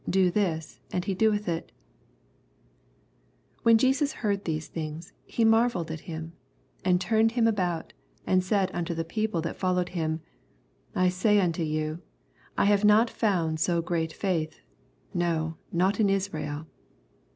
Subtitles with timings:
[0.09, 1.63] Do this, and he doeth U» 9
[3.61, 6.33] When Jesus heard these things, he marvelled at him,
[6.83, 7.93] and turned him about,
[8.25, 10.21] and said unto the people that followed him,
[10.95, 12.01] I say unto you,
[12.57, 14.61] I have not found so great faith,
[15.15, 16.65] noj not in Israel.